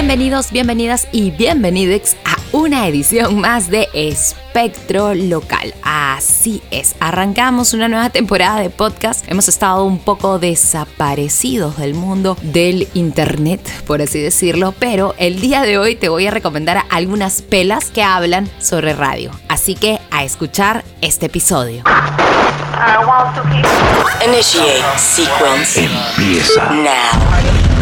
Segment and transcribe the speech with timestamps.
[0.00, 5.74] Bienvenidos, bienvenidas y bienvenidos a una edición más de Espectro Local.
[5.82, 9.30] Así es, arrancamos una nueva temporada de podcast.
[9.30, 15.60] Hemos estado un poco desaparecidos del mundo del internet, por así decirlo, pero el día
[15.60, 19.30] de hoy te voy a recomendar algunas pelas que hablan sobre radio.
[19.48, 21.84] Así que a escuchar este episodio.
[24.26, 25.84] Initiate sequence.
[26.16, 26.70] Empieza.
[26.70, 27.69] Now.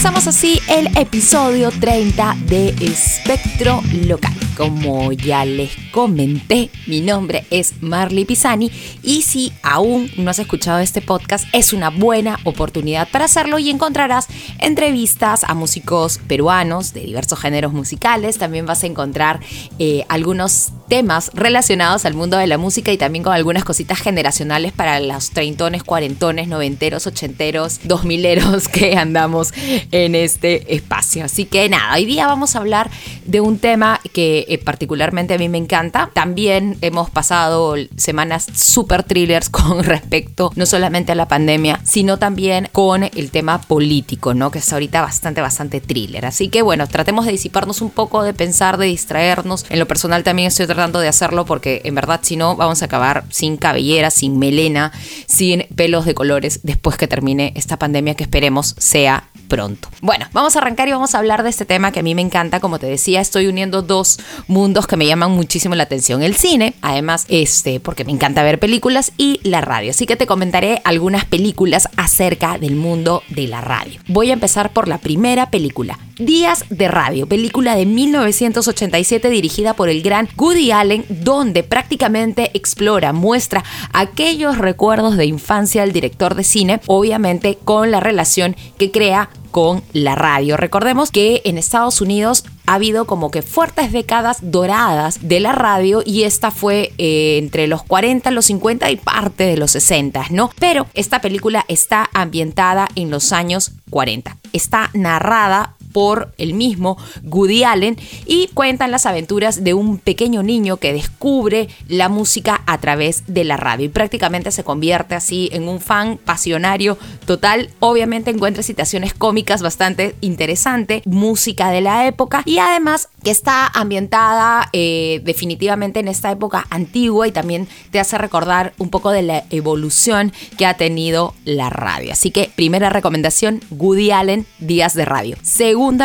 [0.00, 4.32] Empezamos así el episodio 30 de Espectro Local.
[4.56, 8.70] Como ya les comenté, mi nombre es Marley Pisani
[9.02, 13.70] y si aún no has escuchado este podcast, es una buena oportunidad para hacerlo y
[13.70, 18.38] encontrarás entrevistas a músicos peruanos de diversos géneros musicales.
[18.38, 19.40] También vas a encontrar
[19.78, 24.72] eh, algunos temas relacionados al mundo de la música y también con algunas cositas generacionales
[24.72, 29.52] para los treintones, cuarentones, noventeros, ochenteros, dos mileros que andamos
[29.92, 31.24] en este espacio.
[31.24, 32.90] Así que nada, hoy día vamos a hablar
[33.24, 35.79] de un tema que eh, particularmente a mí me encanta.
[36.12, 42.68] También hemos pasado semanas super thrillers con respecto no solamente a la pandemia, sino también
[42.72, 44.50] con el tema político, ¿no?
[44.50, 46.26] Que es ahorita bastante, bastante thriller.
[46.26, 49.64] Así que bueno, tratemos de disiparnos un poco, de pensar, de distraernos.
[49.70, 52.86] En lo personal también estoy tratando de hacerlo porque en verdad si no vamos a
[52.86, 54.92] acabar sin cabellera, sin melena,
[55.26, 59.90] sin pelos de colores después que termine esta pandemia que esperemos sea pronto.
[60.00, 62.22] Bueno, vamos a arrancar y vamos a hablar de este tema que a mí me
[62.22, 62.60] encanta.
[62.60, 66.22] Como te decía, estoy uniendo dos mundos que me llaman muchísimo la atención.
[66.22, 69.90] El cine, además, este, porque me encanta ver películas, y la radio.
[69.90, 74.00] Así que te comentaré algunas películas acerca del mundo de la radio.
[74.06, 79.88] Voy a empezar por la primera película, Días de Radio, película de 1987 dirigida por
[79.88, 83.64] el gran Woody Allen, donde prácticamente explora, muestra
[83.94, 89.82] aquellos recuerdos de infancia del director de cine, obviamente con la relación que crea con
[89.92, 90.56] la radio.
[90.56, 96.02] Recordemos que en Estados Unidos ha habido como que fuertes décadas doradas de la radio
[96.04, 100.50] y esta fue eh, entre los 40, los 50 y parte de los 60, ¿no?
[100.58, 104.36] Pero esta película está ambientada en los años 40.
[104.52, 107.96] Está narrada por el mismo Woody Allen
[108.26, 113.44] y cuentan las aventuras de un pequeño niño que descubre la música a través de
[113.44, 117.70] la radio y prácticamente se convierte así en un fan pasionario total.
[117.80, 124.68] Obviamente encuentra situaciones cómicas bastante interesantes, música de la época y además que está ambientada
[124.72, 129.44] eh, definitivamente en esta época antigua y también te hace recordar un poco de la
[129.50, 132.12] evolución que ha tenido la radio.
[132.12, 135.36] Así que primera recomendación, Woody Allen, Días de Radio.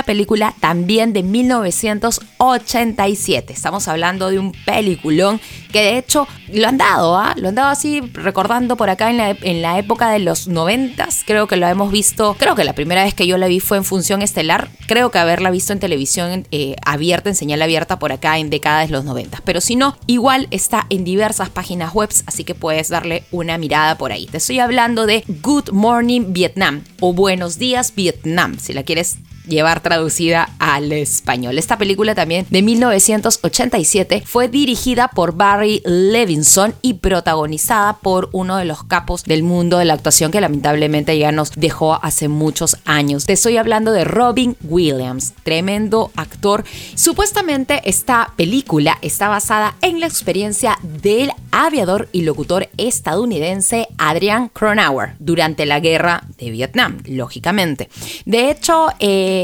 [0.05, 3.51] Película también de 1987.
[3.51, 5.41] Estamos hablando de un peliculón
[5.71, 7.33] que de hecho lo han dado, ¿ah?
[7.37, 11.23] Lo han dado así recordando por acá en la, en la época de los noventas.
[11.25, 13.75] Creo que lo hemos visto, creo que la primera vez que yo la vi fue
[13.75, 14.69] en función estelar.
[14.87, 18.87] Creo que haberla visto en televisión eh, abierta, en señal abierta por acá en décadas
[18.87, 19.41] de los noventas.
[19.43, 23.97] Pero si no, igual está en diversas páginas web, así que puedes darle una mirada
[23.97, 24.27] por ahí.
[24.27, 29.17] Te estoy hablando de Good Morning Vietnam o Buenos Días Vietnam, si la quieres
[29.47, 31.57] llevar traducida al español.
[31.57, 38.65] Esta película también de 1987 fue dirigida por Barry Levinson y protagonizada por uno de
[38.65, 43.25] los capos del mundo de la actuación que lamentablemente ya nos dejó hace muchos años.
[43.25, 46.63] Te estoy hablando de Robin Williams, tremendo actor.
[46.95, 55.15] Supuestamente esta película está basada en la experiencia del aviador y locutor estadounidense Adrian Cronauer
[55.19, 57.89] durante la guerra de Vietnam, lógicamente.
[58.25, 59.34] De hecho, eh,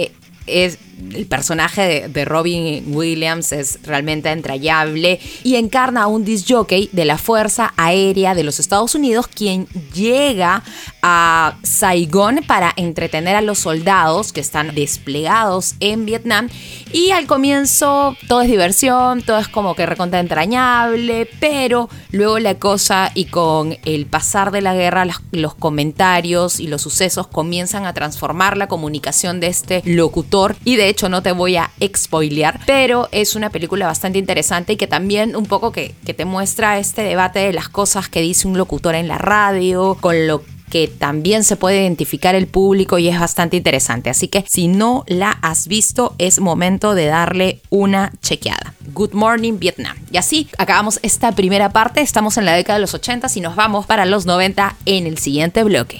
[0.48, 0.78] es
[1.14, 7.18] el personaje de, Robin Williams es realmente entrañable y encarna a un disjockey de la
[7.18, 10.64] Fuerza Aérea de los Estados Unidos quien llega
[11.02, 16.50] a Saigón para entretener a los soldados que están desplegados en Vietnam.
[16.94, 22.56] Y al comienzo todo es diversión, todo es como que recontra entrañable, pero luego la
[22.56, 27.94] cosa y con el pasar de la guerra los comentarios y los sucesos comienzan a
[27.94, 30.56] transformar la comunicación de este locutor.
[30.64, 34.78] Y de hecho no te voy a expoilear, pero es una película bastante interesante y
[34.78, 38.48] que también un poco que, que te muestra este debate de las cosas que dice
[38.48, 43.10] un locutor en la radio, con lo que también se puede identificar el público y
[43.10, 44.10] es bastante interesante.
[44.10, 48.74] Así que si no la has visto, es momento de darle una chequeada.
[48.94, 49.98] Good Morning Vietnam.
[50.12, 52.02] Y así acabamos esta primera parte.
[52.02, 55.18] Estamos en la década de los 80 y nos vamos para los 90 en el
[55.18, 56.00] siguiente bloque.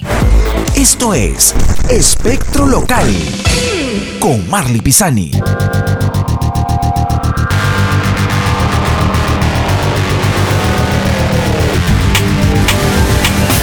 [0.74, 1.54] Esto es
[1.90, 3.06] Espectro Local
[4.22, 5.32] con Marley Pisani.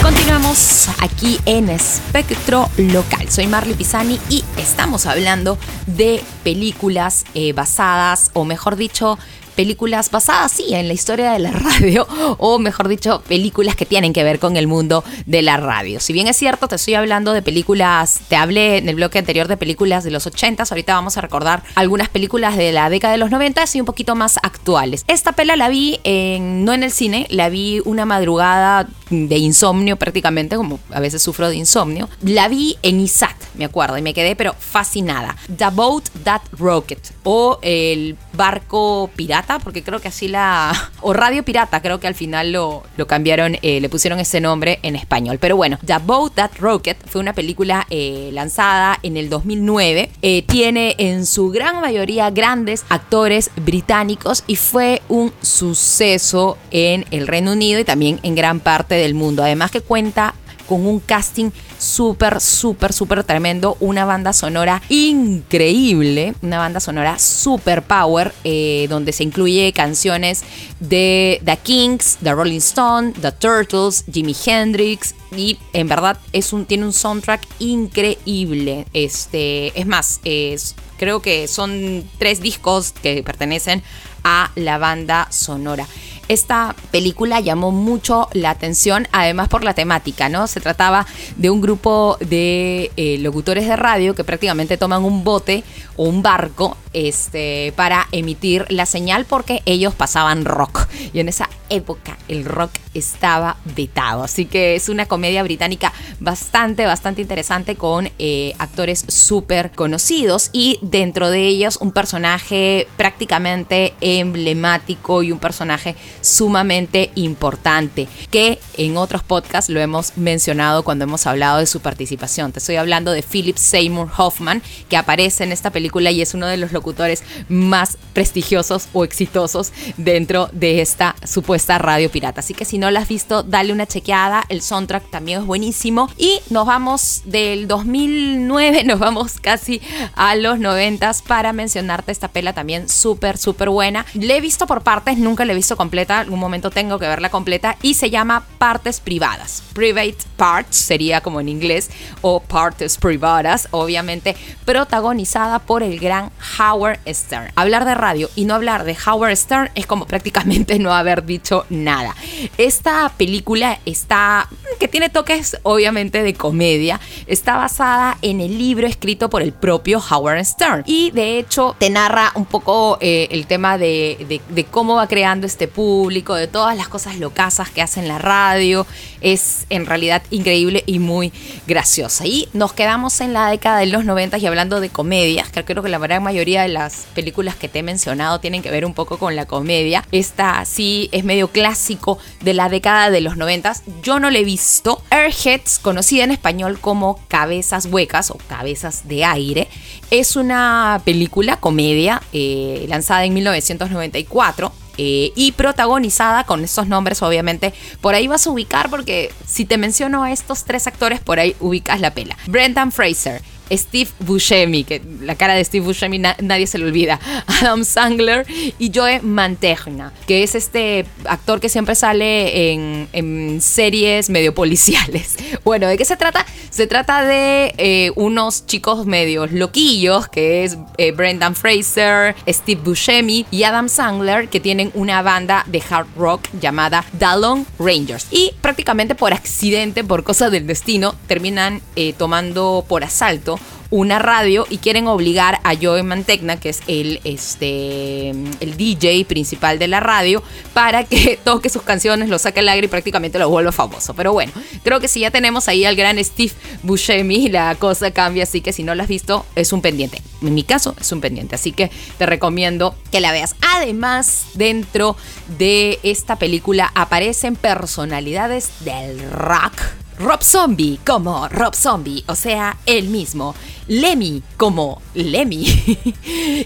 [0.02, 3.30] Continuamos aquí en Espectro Local.
[3.30, 9.18] Soy Marley Pisani y estamos hablando de películas eh, basadas, o mejor dicho,
[9.54, 12.06] películas basadas, sí, en la historia de la radio,
[12.38, 16.00] o mejor dicho, películas que tienen que ver con el mundo de la radio.
[16.00, 19.48] Si bien es cierto, te estoy hablando de películas, te hablé en el bloque anterior
[19.48, 23.18] de películas de los 80, ahorita vamos a recordar algunas películas de la década de
[23.18, 24.59] los 90 y un poquito más actuales.
[25.08, 29.96] Esta pela la vi en, no en el cine, la vi una madrugada de insomnio
[29.96, 32.08] prácticamente, como a veces sufro de insomnio.
[32.22, 35.36] La vi en ISAT, me acuerdo, y me quedé pero fascinada.
[35.56, 40.72] The Boat That Rocket o el barco pirata, porque creo que así la...
[41.00, 44.78] o radio pirata, creo que al final lo, lo cambiaron, eh, le pusieron ese nombre
[44.82, 45.38] en español.
[45.40, 50.10] Pero bueno, The Boat That Rocket fue una película eh, lanzada en el 2009.
[50.22, 57.26] Eh, tiene en su gran mayoría grandes actores británicos y fue un suceso en el
[57.26, 59.42] Reino Unido y también en gran parte del mundo.
[59.42, 60.34] Además que cuenta
[60.68, 63.76] con un casting súper, súper, súper tremendo.
[63.80, 66.34] Una banda sonora increíble.
[66.42, 68.32] Una banda sonora super power.
[68.44, 70.44] eh, donde se incluye canciones
[70.78, 75.14] de The Kings, The Rolling Stone, The Turtles, Jimi Hendrix.
[75.36, 78.86] Y en verdad es un, tiene un soundtrack increíble.
[78.92, 83.82] Este, es más, es, creo que son tres discos que pertenecen
[84.24, 85.86] a la banda sonora.
[86.30, 90.46] Esta película llamó mucho la atención, además por la temática, ¿no?
[90.46, 91.04] Se trataba
[91.34, 95.64] de un grupo de eh, locutores de radio que prácticamente toman un bote
[95.96, 100.86] o un barco este, para emitir la señal porque ellos pasaban rock.
[101.12, 104.24] Y en esa época el rock estaba vetado.
[104.24, 110.78] Así que es una comedia británica bastante, bastante interesante con eh, actores súper conocidos y
[110.82, 119.22] dentro de ellos un personaje prácticamente emblemático y un personaje sumamente importante que en otros
[119.22, 122.52] podcasts lo hemos mencionado cuando hemos hablado de su participación.
[122.52, 126.46] Te estoy hablando de Philip Seymour Hoffman que aparece en esta película y es uno
[126.46, 132.40] de los locutores más prestigiosos o exitosos dentro de esta supuesta radio pirata.
[132.40, 134.44] Así que si no la has visto, dale una chequeada.
[134.48, 136.10] El soundtrack también es buenísimo.
[136.16, 139.80] Y nos vamos del 2009, nos vamos casi
[140.14, 144.04] a los 90 para mencionarte esta pela también súper, súper buena.
[144.14, 145.99] Le he visto por partes, nunca la he visto completa.
[146.08, 147.76] Algún momento tengo que verla completa.
[147.82, 149.62] Y se llama Partes Privadas.
[149.72, 151.90] Private Parts sería como en inglés.
[152.20, 157.52] O Partes Privadas, obviamente protagonizada por el gran Howard Stern.
[157.56, 161.66] Hablar de radio y no hablar de Howard Stern es como prácticamente no haber dicho
[161.70, 162.14] nada.
[162.58, 164.48] Esta película está,
[164.78, 170.00] que tiene toques obviamente de comedia, está basada en el libro escrito por el propio
[170.10, 170.82] Howard Stern.
[170.86, 175.06] Y de hecho te narra un poco eh, el tema de, de, de, cómo va
[175.06, 178.86] creando este público, de todas las cosas locasas que hace en la radio.
[179.20, 181.32] Es en realidad increíble y muy
[181.66, 182.26] graciosa.
[182.26, 185.82] Y nos quedamos en la década de los 90 y hablando de comedias, que creo
[185.82, 188.94] que la gran mayoría de las películas que te he mencionado tienen que ver un
[188.94, 190.04] poco con la comedia.
[190.12, 193.74] Esta sí es medio clásico de la década de los 90.
[194.02, 195.02] Yo no la he visto.
[195.10, 199.68] Airheads, conocida en español como Cabezas Huecas o Cabezas de Aire,
[200.10, 204.72] es una película comedia eh, lanzada en 1994.
[204.98, 209.78] Eh, y protagonizada con estos nombres, obviamente, por ahí vas a ubicar, porque si te
[209.78, 212.36] menciono a estos tres actores, por ahí ubicas la pela.
[212.46, 217.20] Brendan Fraser, Steve Buscemi, que la cara de Steve Buscemi na nadie se le olvida,
[217.46, 218.46] Adam Sandler
[218.78, 225.36] y Joe Mantegna, que es este actor que siempre sale en, series medio policiales.
[225.64, 226.46] Bueno, ¿de qué se trata?
[226.70, 233.46] Se trata de eh, unos chicos medios loquillos, que es eh, Brendan Fraser, Steve Buscemi
[233.50, 238.26] y Adam Sandler, que tienen una banda de hard rock llamada Long Rangers.
[238.30, 243.59] Y prácticamente por accidente, por cosa del destino, terminan eh, tomando por asalto
[243.90, 249.78] una radio y quieren obligar a Joey Mantegna, que es el, este, el DJ principal
[249.78, 253.48] de la radio, para que toque sus canciones, lo saque al aire y prácticamente lo
[253.48, 254.14] vuelva famoso.
[254.14, 254.52] Pero bueno,
[254.84, 256.52] creo que si ya tenemos ahí al gran Steve
[256.82, 260.22] Buscemi, la cosa cambia, así que si no la has visto, es un pendiente.
[260.42, 263.56] En mi caso, es un pendiente, así que te recomiendo que la veas.
[263.74, 265.16] Además, dentro
[265.58, 269.74] de esta película aparecen personalidades del rock
[270.20, 273.54] Rob Zombie como Rob Zombie, o sea, él mismo.
[273.88, 275.64] Lemmy como Lemmy.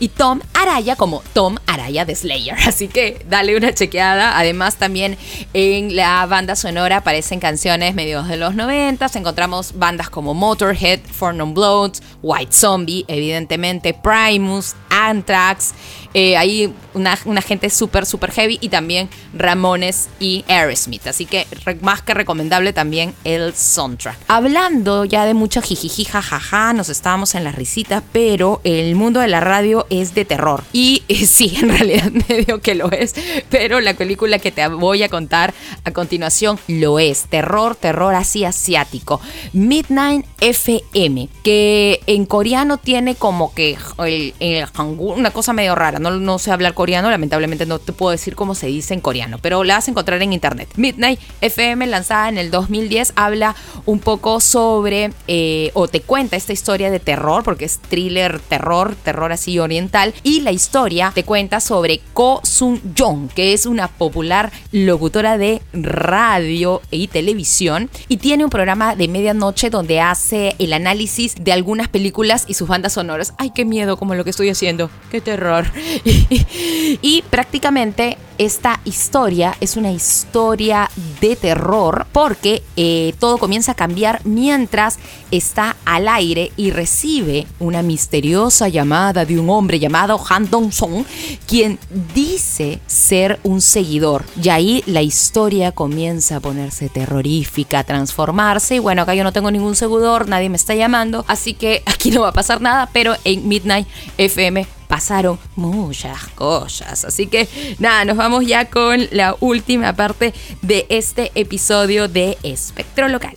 [0.01, 2.57] y Tom Araya como Tom Araya de Slayer.
[2.67, 4.39] Así que dale una chequeada.
[4.39, 5.17] Además, también
[5.55, 9.07] en la banda sonora aparecen canciones medios de los 90.
[9.15, 14.75] Encontramos bandas como Motorhead, For Non White Zombie, evidentemente Primus,
[15.09, 15.75] Anthrax.
[16.15, 21.09] Eh, hay una, gente súper, súper heavy y también Ramones y Aerosmith.
[21.09, 21.47] Así que
[21.81, 24.17] más que recomendable también el soundtrack.
[24.29, 29.27] Hablando ya de mucho jijiji, jajaja, nos estábamos en las risitas, pero el mundo de
[29.27, 30.63] la radio es de terror.
[30.73, 33.15] Y eh, sí, en realidad medio que lo es,
[33.51, 35.53] pero la película que te voy a contar
[35.85, 37.25] a continuación lo es.
[37.25, 39.21] Terror, terror así asiático.
[39.53, 44.63] Midnight FM, que en coreano tiene como que el, el
[44.99, 48.67] una cosa medio rara no, sé hablar coreano, lamentablemente no te puedo decir cómo se
[48.67, 50.69] dice en coreano, pero la vas a encontrar en internet.
[50.77, 53.55] Midnight FM, lanzada en el 2010, habla
[53.87, 58.95] un poco sobre, eh, o te cuenta esta historia de terror, porque es thriller, terror,
[58.97, 63.89] terror así oriental, y la historia te cuenta sobre Ko Sun Jong, que es una
[63.89, 70.73] popular locutora de radio y televisión, y tiene un programa de medianoche donde hace el
[70.73, 73.35] análisis de algunas películas y sus bandas sonoras.
[73.39, 75.67] Ay, qué miedo como lo que estoy haciendo, qué terror.
[76.05, 84.23] y prácticamente esta historia es una historia de terror porque eh, todo comienza a cambiar
[84.25, 84.99] mientras
[85.31, 91.05] está al aire y recibe una misteriosa llamada de un hombre llamado Han Dong-song,
[91.47, 91.79] quien
[92.15, 94.25] dice ser un seguidor.
[94.43, 98.77] Y ahí la historia comienza a ponerse terrorífica, a transformarse.
[98.77, 102.11] Y bueno, acá yo no tengo ningún seguidor, nadie me está llamando, así que aquí
[102.11, 103.87] no va a pasar nada, pero en Midnight
[104.19, 107.05] FM pasaron muchas cosas.
[107.05, 107.49] Así que
[107.81, 110.33] nada, nos vamos ya con la última parte
[110.63, 113.37] de este episodio de Espectro Local.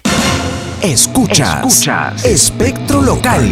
[0.84, 3.50] Escucha, escucha, Espectro Local.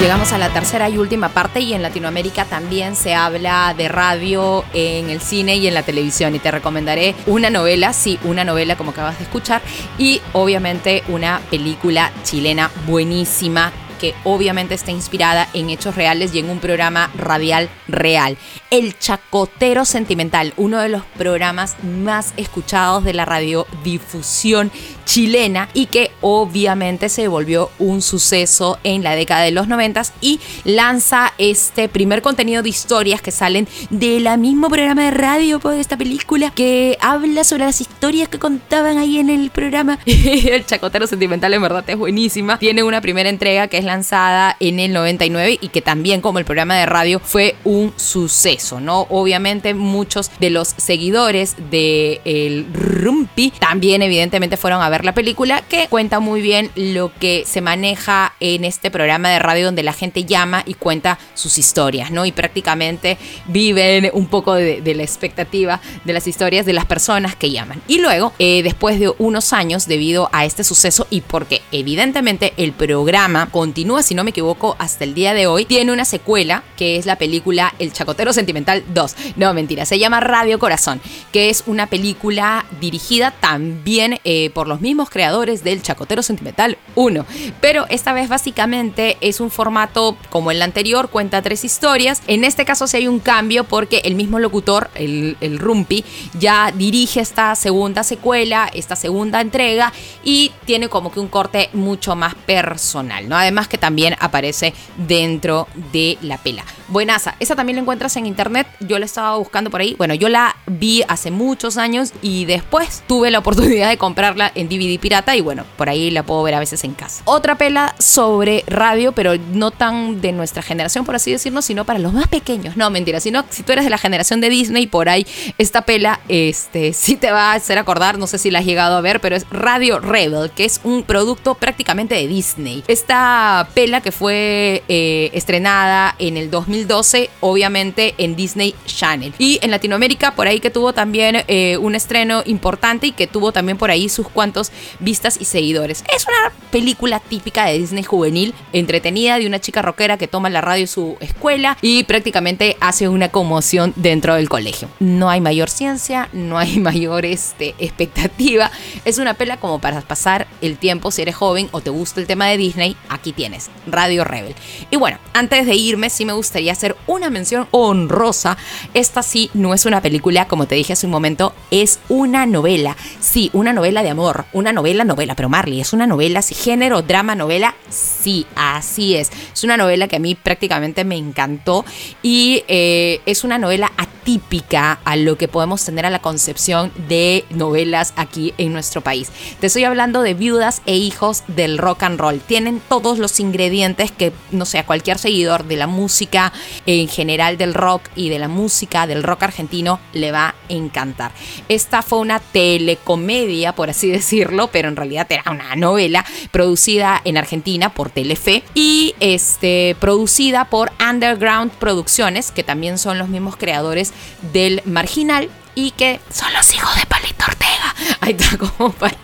[0.00, 4.62] Llegamos a la tercera y última parte y en Latinoamérica también se habla de radio
[4.74, 6.34] en el cine y en la televisión.
[6.34, 9.62] Y te recomendaré una novela, sí, una novela como acabas de escuchar
[9.98, 16.50] y obviamente una película chilena buenísima que obviamente está inspirada en hechos reales y en
[16.50, 18.36] un programa radial real.
[18.70, 24.70] El Chacotero Sentimental, uno de los programas más escuchados de la radiodifusión
[25.04, 30.40] chilena y que obviamente se volvió un suceso en la década de los 90 y
[30.64, 35.76] lanza este primer contenido de historias que salen de la mismo programa de radio pues,
[35.76, 39.98] de esta película que habla sobre las historias que contaban ahí en el programa.
[40.06, 42.58] el Chacotero Sentimental en verdad es buenísima.
[42.58, 46.44] Tiene una primera entrega que es lanzada en el 99 y que también como el
[46.44, 49.06] programa de radio fue un suceso, ¿no?
[49.10, 55.62] Obviamente muchos de los seguidores de el Rumpi también evidentemente fueron a ver la película
[55.62, 59.92] que cuenta muy bien lo que se maneja en este programa de radio donde la
[59.92, 62.26] gente llama y cuenta sus historias, ¿no?
[62.26, 67.50] Y prácticamente viven un poco de, la expectativa de las historias de las personas que
[67.50, 67.82] llaman.
[67.88, 72.72] Y luego, eh, después de unos años, debido a este suceso y porque evidentemente el
[72.72, 76.96] programa continúa, si no me equivoco, hasta el día de hoy, tiene una secuela que
[76.96, 79.16] es la película El Chacotero Sentimental 2.
[79.36, 81.00] No, mentira, se llama Radio Corazón,
[81.32, 87.26] que es una película dirigida también eh, por los mismos creadores del Chacotero Sentimental 1.
[87.60, 92.22] Pero esta vez básicamente es un formato como el anterior, cuenta tres historias.
[92.26, 96.04] En este caso sí hay un cambio porque el mismo locutor, el, el Rumpi,
[96.38, 99.92] ya dirige esta segunda secuela, esta segunda entrega
[100.22, 103.36] y tiene como que un corte mucho más personal, ¿no?
[103.36, 106.64] Además que también aparece dentro de la pela.
[106.88, 109.94] Buenaza, esa también la encuentras en internet, yo la estaba buscando por ahí.
[109.98, 114.68] Bueno, yo la vi hace muchos años y después tuve la oportunidad de comprarla en
[114.68, 117.22] DVD pirata y bueno, por ahí la puedo ver a veces en casa.
[117.24, 121.98] Otra pela sobre radio, pero no tan de nuestra generación, por así decirlo, sino para
[121.98, 122.76] los más pequeños.
[122.76, 125.26] No, mentira, sino si tú eres de la generación de Disney, por ahí
[125.58, 128.96] esta pela este, sí te va a hacer acordar, no sé si la has llegado
[128.96, 132.84] a ver, pero es Radio Rebel, que es un producto prácticamente de Disney.
[132.88, 139.32] Esta pela que fue eh, estrenada en el 2012, obviamente en Disney Channel.
[139.38, 143.52] Y en Latinoamérica, por ahí que tuvo también eh, un estreno importante y que tuvo
[143.52, 146.04] también por ahí sus cuantos vistas y seguidores.
[146.14, 150.60] Es una película típica de Disney juvenil, entretenida, de una chica rockera que toma la
[150.60, 154.88] radio en su escuela y prácticamente hace una conmoción dentro del colegio.
[154.98, 158.70] No hay mayor ciencia, no hay mayor este, expectativa.
[159.04, 162.26] Es una pela como para pasar el tiempo si eres joven o te gusta el
[162.26, 164.54] tema de Disney, aquí tienes, Radio Rebel.
[164.90, 167.30] Y bueno, antes de irme, sí me gustaría hacer una
[167.70, 168.56] honrosa.
[168.94, 172.96] Esta sí no es una película, como te dije hace un momento, es una novela.
[173.20, 177.02] Sí, una novela de amor, una novela, novela, pero Marley, es una novela, sí, género,
[177.02, 179.30] drama, novela, sí, así es.
[179.52, 181.84] Es una novela que a mí prácticamente me encantó
[182.22, 183.90] y eh, es una novela
[184.26, 189.30] atípica a lo que podemos tener a la concepción de novelas aquí en nuestro país.
[189.60, 192.40] Te estoy hablando de viudas e hijos del rock and roll.
[192.40, 196.52] Tienen todos los ingredientes que, no sé, a cualquier seguidor de la música
[196.86, 201.30] en general del rock y de la música del rock argentino le va a encantar.
[201.68, 207.36] Esta fue una telecomedia, por así decirlo, pero en realidad era una novela producida en
[207.36, 214.12] Argentina por Telefe y este, producida por Underground Producciones, que también son los mismos creadores
[214.52, 217.94] del Marginal y que son los hijos de Palito Ortega.
[218.20, 219.16] Ahí está, como para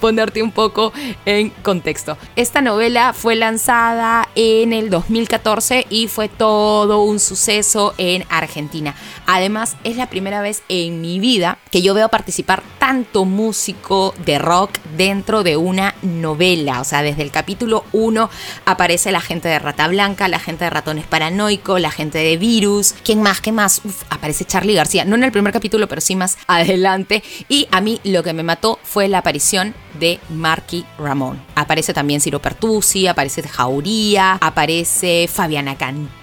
[0.00, 0.92] ponerte un poco
[1.24, 2.18] en contexto.
[2.36, 8.94] Esta novela fue lanzada en el 2014 y fue todo un suceso en Argentina.
[9.26, 14.38] Además, es la primera vez en mi vida que yo veo participar tanto músico de
[14.38, 16.80] rock dentro de una novela.
[16.80, 18.28] O sea, desde el capítulo 1
[18.64, 22.94] aparece la gente de Rata Blanca, la gente de Ratones Paranoico, la gente de Virus.
[23.04, 23.40] ¿Quién más?
[23.40, 23.82] ¿Qué más?
[23.84, 25.04] Uf, aparece Charlie García.
[25.04, 27.22] No en el primer capítulo, pero sí más adelante.
[27.50, 31.38] Y a mí lo que me mató fue la aparición de Marky Ramón.
[31.54, 35.76] Aparece también Ciro Pertusi, aparece Jauría, aparece Fabiana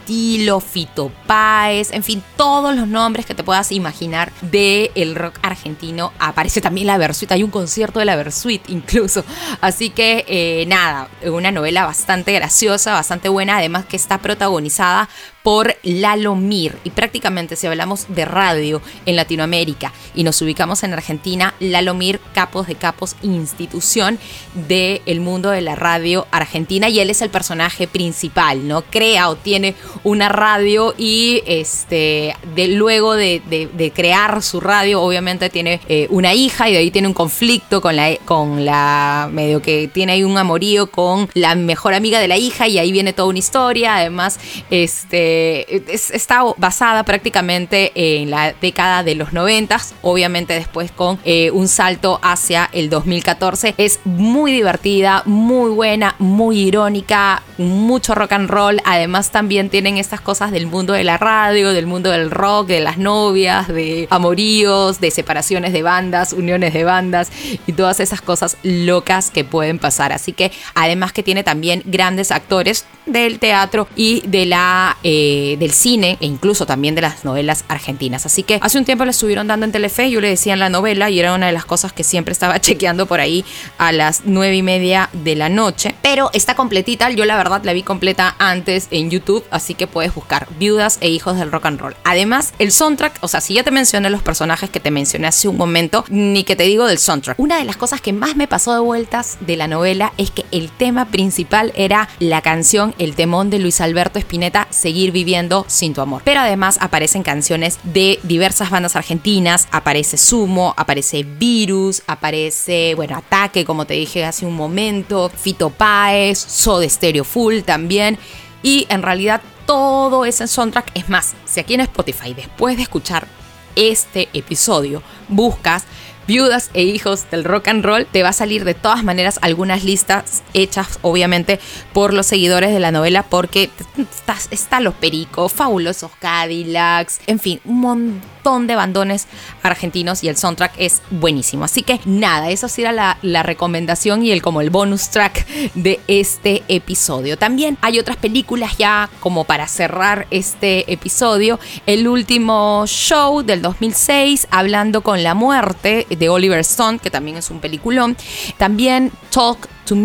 [0.09, 6.11] Fito Páez, en fin, todos los nombres que te puedas imaginar del el rock argentino.
[6.17, 9.23] Aparece también la Versuit, hay un concierto de la Versuit incluso.
[9.61, 15.09] Así que eh, nada, una novela bastante graciosa, bastante buena, además que está protagonizada
[15.43, 16.77] por Lalo Mir.
[16.83, 22.19] Y prácticamente si hablamos de radio en Latinoamérica y nos ubicamos en Argentina, Lalo Mir,
[22.33, 24.19] capos de capos, institución
[24.67, 28.81] del mundo de la radio argentina y él es el personaje principal, ¿no?
[28.83, 35.49] Crea o tiene una radio y este, de, luego de, de, crear su radio, obviamente
[35.49, 39.61] tiene eh, una hija y de ahí tiene un conflicto con la, con la, medio
[39.61, 43.13] que tiene ahí un amorío con la mejor amiga de la hija y ahí viene
[43.13, 50.53] toda una historia, además, este está basada prácticamente en la década de los 90, obviamente
[50.53, 53.75] después con eh, un salto hacia el 2014.
[53.77, 58.81] Es muy divertida, muy buena, muy irónica, mucho rock and roll.
[58.85, 62.97] Además también estas cosas del mundo de la radio, del mundo del rock, de las
[62.97, 67.31] novias, de amoríos, de separaciones de bandas, uniones de bandas
[67.65, 70.13] y todas esas cosas locas que pueden pasar.
[70.13, 75.71] Así que además que tiene también grandes actores del teatro y de la eh, del
[75.71, 78.25] cine e incluso también de las novelas argentinas.
[78.25, 80.69] Así que hace un tiempo le estuvieron dando en Telefe, yo le decía en la
[80.69, 83.43] novela y era una de las cosas que siempre estaba chequeando por ahí
[83.77, 85.95] a las nueve y media de la noche.
[86.01, 90.13] Pero está completita, yo la verdad la vi completa antes en YouTube, así que puedes
[90.13, 91.95] buscar Viudas e Hijos del Rock and Roll.
[92.03, 95.47] Además, el soundtrack, o sea, si ya te mencioné los personajes que te mencioné hace
[95.47, 97.39] un momento, ni que te digo del soundtrack.
[97.39, 100.45] Una de las cosas que más me pasó de vueltas de la novela es que
[100.51, 105.93] el tema principal era la canción el temón de Luis Alberto Spinetta, Seguir viviendo sin
[105.93, 106.21] tu amor.
[106.25, 113.65] Pero además aparecen canciones de diversas bandas argentinas, aparece Sumo, aparece Virus, aparece, bueno, Ataque,
[113.65, 118.17] como te dije hace un momento, Fito Páez, Soda Stereo Full también.
[118.61, 120.89] Y en realidad todo ese soundtrack.
[120.95, 123.27] Es más, si aquí en Spotify después de escuchar
[123.75, 125.83] este episodio buscas
[126.25, 129.83] viudas e hijos del rock and roll, te va a salir de todas maneras algunas
[129.83, 131.59] listas hechas obviamente
[131.93, 137.61] por los seguidores de la novela porque está, está Los Pericos, Fabulosos Cadillacs, en fin,
[137.63, 139.27] un montón de bandones
[139.61, 141.65] argentinos y el soundtrack es buenísimo.
[141.65, 145.45] Así que nada, eso sí era la, la recomendación y el como el bonus track
[145.75, 147.37] de este episodio.
[147.37, 151.59] También hay otras películas ya como para cerrar este episodio.
[151.85, 157.51] El último show del 2006, hablando con la muerte de Oliver Stone, que también es
[157.51, 158.17] un peliculón.
[158.57, 159.95] También Talk to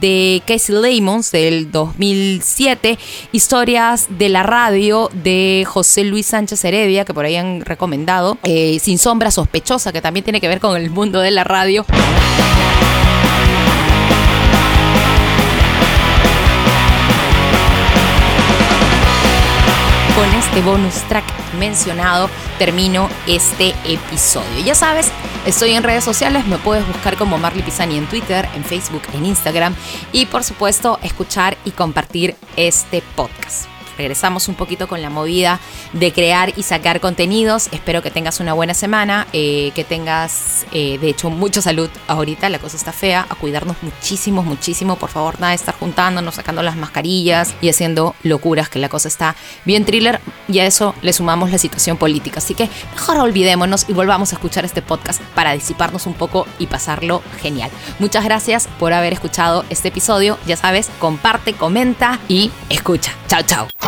[0.00, 2.98] de Casey Lemons del 2007.
[3.30, 8.38] Historias de la radio de José Luis Sánchez Heredia, que por ahí han recomendado.
[8.44, 11.84] Eh, Sin sombra sospechosa, que también tiene que ver con el mundo de la radio.
[20.14, 21.24] con este bonus track
[21.60, 24.64] mencionado termino este episodio.
[24.64, 25.12] Ya sabes,
[25.48, 29.24] estoy en redes sociales, me puedes buscar como Marley Pisani en Twitter, en Facebook, en
[29.24, 29.74] Instagram
[30.12, 33.77] y por supuesto escuchar y compartir este podcast.
[33.98, 35.60] Regresamos un poquito con la movida
[35.92, 37.68] de crear y sacar contenidos.
[37.72, 42.48] Espero que tengas una buena semana, eh, que tengas, eh, de hecho, mucha salud ahorita.
[42.48, 44.96] La cosa está fea, a cuidarnos muchísimo, muchísimo.
[44.96, 49.08] Por favor, nada de estar juntándonos, sacando las mascarillas y haciendo locuras, que la cosa
[49.08, 49.34] está
[49.64, 50.20] bien thriller.
[50.46, 52.38] Y a eso le sumamos la situación política.
[52.38, 56.68] Así que mejor olvidémonos y volvamos a escuchar este podcast para disiparnos un poco y
[56.68, 57.70] pasarlo genial.
[57.98, 60.38] Muchas gracias por haber escuchado este episodio.
[60.46, 63.12] Ya sabes, comparte, comenta y escucha.
[63.28, 63.87] Chao, chao.